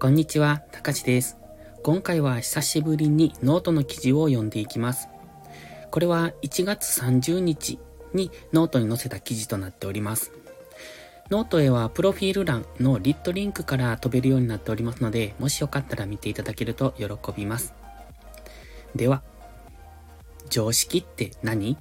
[0.00, 1.36] こんにちは、たかしです。
[1.82, 5.10] 今回は久しぶりにノートの記事を読んでいきます。
[5.90, 7.78] これは1月30日
[8.14, 10.32] にノートに載せた記事となっております。
[11.28, 17.74] ノートへはプロフィール欄の lit.link から飛べるようになっておりますので、もしよかったら見ていただけると喜びます。
[18.96, 19.22] では、
[20.48, 21.76] 常識って何？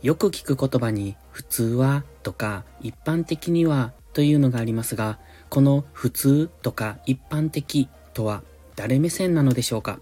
[0.00, 5.18] よく聞く言葉に普通はとか一般的にはというのがありますが、
[5.50, 8.42] この普通とか一般的とは
[8.76, 10.00] 誰目線なのでしょうか？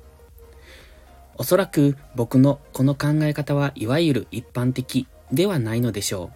[1.36, 6.30] おそらく僕のこの考え方はいわゆる一般的ではないのでしょ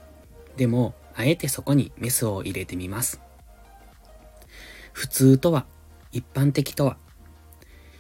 [0.55, 0.59] う。
[0.59, 3.20] でも、あえてそこにメスを入れてみます。
[4.92, 5.66] 普通とは、
[6.12, 6.97] 一般的とは、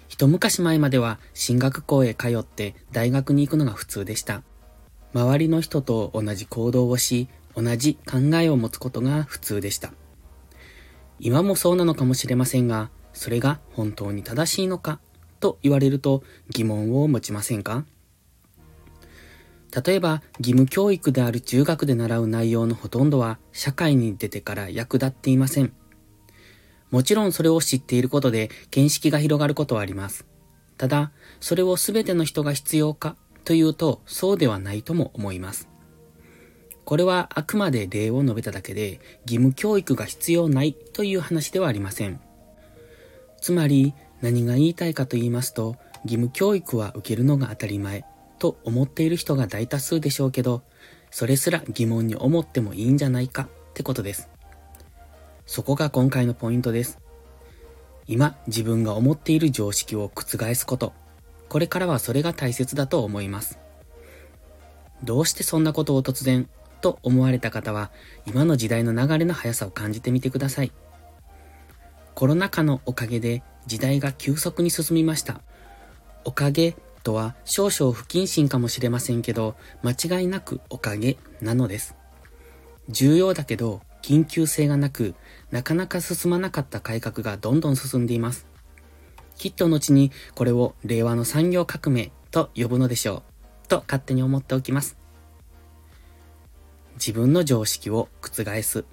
[0.08, 4.42] 一昔前までは進学校へ通って大学に行くのが普通でした。
[5.12, 9.92] 周りの人と同じ行動をし、同じ考えを持つことが普通でした。
[11.18, 15.00] 今もそうなのかもしれませんが、それが本当に正しいのか
[15.40, 17.84] と言われると疑問を持ちませんか？
[19.84, 25.72] 例えば義務教育である中学で習う内容のほとんどは社会に出てから役立っていません。
[26.90, 30.24] もちろんそれを知っていることで見識が広がることはあります。
[30.78, 35.68] ただ、それを全ての人が必要かというとそうではないとも思います。
[36.86, 42.20] これはあくまで例を述べただけで、義務教育が必要ないという話ではありません。
[43.40, 43.92] つまり、
[44.22, 48.04] 何が言いたいかと言いますと、義務教育は受けるのが当たり前
[48.38, 50.62] と思っている人が大多数でしょうけど、
[51.10, 54.28] それすら疑問に思ってもいいんじゃないかってことです。
[55.44, 57.00] そこが今回のポイントです。
[58.06, 60.92] 今自分が思っている常識を覆すこと、
[61.48, 63.58] これからはそれが大切だと思います。
[65.02, 66.48] どうしてそんなことを突然
[66.80, 67.90] と思われた方は、
[68.26, 70.72] 今の時代の流れの速さを感じてみてください。
[72.14, 75.40] コロナ禍のおかげで時代が急速に進みました。
[76.24, 81.94] おかげとは少々不謹慎かもしれませんけど、間違いなくおかげなのです。
[82.88, 85.14] 重要だけど緊急性がなく、
[85.50, 88.46] なかなか進まなかった改革がどんどん進んでいます。
[89.36, 93.24] きっと後にこれを令和の産業革命と呼ぶのでしょ
[93.64, 93.68] う。
[93.68, 94.96] と勝手に思っておきます。
[96.96, 98.84] 自分の常識を覆す。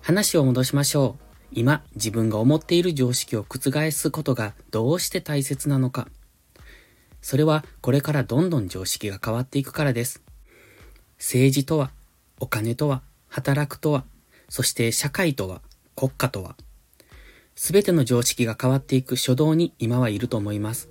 [0.00, 1.24] 話を戻しましょう。
[1.52, 6.08] 今、自分が思っている常識を覆すことがどうして大切なのか。
[7.20, 10.22] それはこれからどんどん常識が変わっていくからです。
[11.18, 11.90] 政治とは、
[12.38, 14.04] お金とは、働くとは、
[14.48, 15.60] そして社会とは、
[15.96, 16.56] 国家とは。
[17.56, 20.88] すべての常識が変わっていく初動に今はいると思います。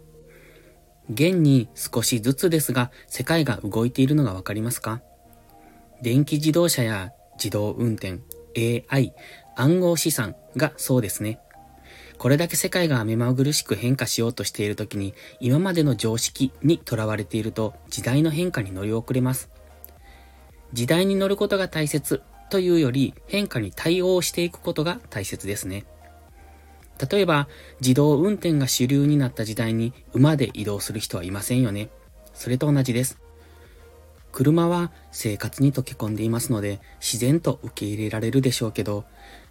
[1.10, 5.02] 現に少しずつですが世界が動いているのがわかりますか？
[6.02, 8.20] 電気自動車や自動運転、
[8.56, 9.14] AI、
[9.56, 11.40] 暗号資産がそうですね。
[12.18, 19.50] これだけ世界が目まぐるしく変化しようとしている時に、今までの常識にとらわれていると時代の変化に乗り遅れます。
[20.74, 25.86] 時代に乗ることが大切というより変化に対応していくことが大切ですね。
[27.10, 27.48] 例えば、
[27.80, 31.90] 自動運転が主流になった時代に馬で移動する人はいませんよね。
[32.34, 33.20] それと同じです。
[34.32, 39.06] 車は生活に溶け込んでいますので自然と受け入れられるでしょうけど、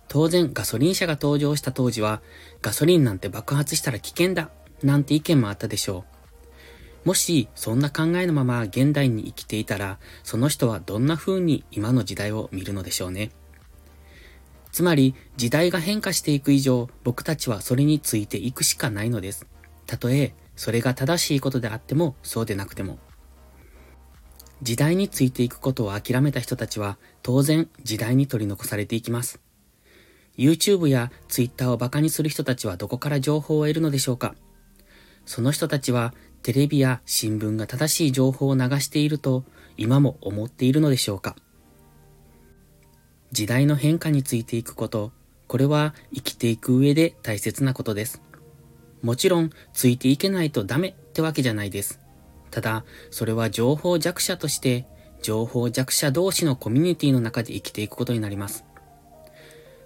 [0.08, 2.22] 当然ガソリン車が登場した当時は
[2.62, 4.50] ガソリンなんて爆発したら危険だ
[4.82, 6.04] なんて意見もあったでしょ
[7.04, 7.08] う。
[7.08, 13.30] もしそんな考えのまま現代に生きていたら、その人はどんな風に今の時代を見るのでしょうね。
[14.72, 19.46] つまり時代が変化していく以上、僕たちはそれについていくしかないのです。
[19.86, 22.98] たとえそれが正しいことであってもそうでなくても。
[24.62, 29.40] 時代についていくことを諦めた人たちは当然時代に取り残されていきます。
[30.36, 34.36] YouTube や Twitter を馬鹿にする人たちはどこから情報を得るのでしょうか
[35.26, 39.42] その人たちはテレビや新聞が正しい情報を流していると
[39.76, 41.34] 今も思っているのでしょうか
[43.30, 45.12] 時代の変化についていくこと、
[45.48, 48.22] これは生きていく上で大切なことです。
[49.02, 52.00] もちろん、ついていけないとダメってわけじゃないです。
[52.50, 54.86] ただ、それは情報弱者として、
[55.22, 58.64] 情報弱者同士のコミュニティの中で生きていくことになります。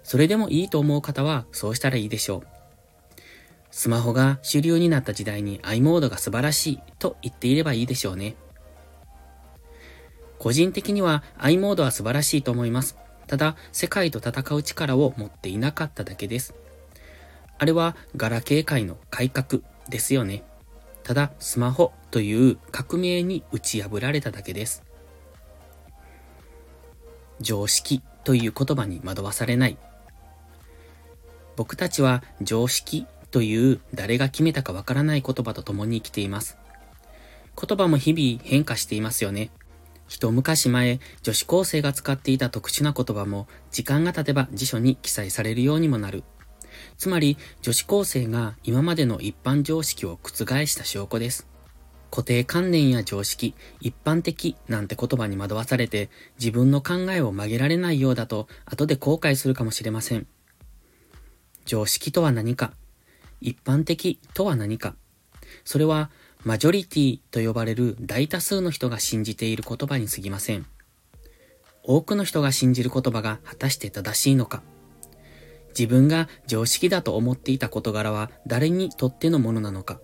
[0.03, 2.47] それでもいいと思う方は、そうしたらいいでしょう。
[3.71, 8.35] スマホが主流になった時代に i モードが素晴らしいと言っていればいいでしょうね。
[10.37, 12.97] 個人的には i モードは素晴らしいと思います。
[13.25, 16.53] ただ、世界と戦う力を持っていなかっただけです。
[17.57, 20.43] あれはガラケー界の改革ですよね。
[21.03, 24.83] ただ、スマホという革命に打ち破られただけです。
[27.41, 29.77] 常識という言葉に惑わされない。
[31.55, 36.57] 僕たちは常識という誰が決めたかわからない言葉と共に生きています。
[37.59, 39.51] 言葉も日々変化していますよね。
[40.07, 46.23] 一昔前、女子高生が使っていた特殊な言葉も時間が経てば辞書に記載されるようにもなる。
[46.97, 51.47] つまり、女子高生が今までの一般常識を覆した証拠です。
[52.11, 60.27] 固定観念や常識、一般的なんて言葉に惑わされて自分の考えを曲げられないようだと後で後悔するかもしれません。
[61.65, 62.73] 常識とは何か
[63.41, 64.95] 一般的とは何か
[65.65, 66.11] それは
[66.43, 70.67] マジョリティと呼ばれる大多数の人が信じている言葉に過ぎません。
[71.83, 74.61] 多くの人が信じる言葉が果たして正しいのか
[75.77, 79.99] 自分が常識だと思っていた事柄は誰にとってのものなのか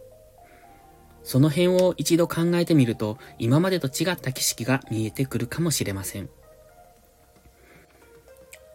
[1.23, 6.29] その辺を一度考えてみると今までと違った景色が見えてくるかもしれません。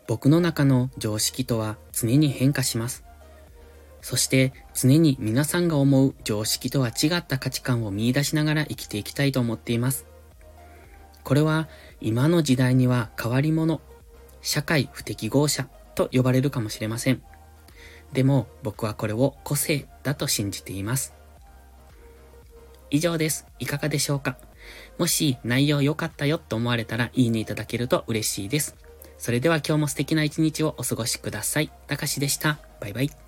[0.07, 3.05] 僕の中の常識とは常に変化します。
[4.03, 10.07] そして常に皆さんが思う常識とは違った価値観を見出しながら生きていきたいと思っています。
[11.23, 11.69] これは
[12.03, 13.81] 今の時代には変わり者、
[14.43, 17.23] 社会不適合者と呼ばれるかもしれません。
[18.13, 21.15] でも僕はこれを個性だと信じています。
[22.91, 23.47] 以上です。
[23.59, 24.37] いかがでしょうか？
[24.99, 28.77] もし内容良かったよと思われたらいいねいただけると嬉しいです。
[29.19, 31.73] それでは今日も素敵な一日をお過ごしください。
[31.87, 32.59] たかしでした。
[32.81, 33.24] バイバイ。